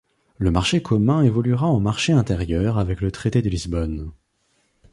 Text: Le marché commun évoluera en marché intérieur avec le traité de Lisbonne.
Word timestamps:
Le 0.39 0.49
marché 0.49 0.81
commun 0.81 1.21
évoluera 1.21 1.67
en 1.67 1.79
marché 1.79 2.11
intérieur 2.11 2.79
avec 2.79 3.01
le 3.01 3.11
traité 3.11 3.43
de 3.43 3.49
Lisbonne. 3.49 4.11